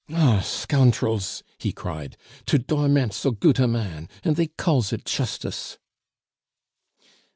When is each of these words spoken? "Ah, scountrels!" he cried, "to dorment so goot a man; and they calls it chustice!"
"Ah, 0.09 0.39
scountrels!" 0.43 1.43
he 1.59 1.71
cried, 1.71 2.17
"to 2.47 2.57
dorment 2.57 3.13
so 3.13 3.29
goot 3.29 3.59
a 3.59 3.67
man; 3.67 4.09
and 4.23 4.35
they 4.35 4.47
calls 4.47 4.91
it 4.91 5.05
chustice!" 5.05 5.77